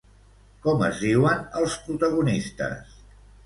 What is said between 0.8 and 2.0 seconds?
es diuen els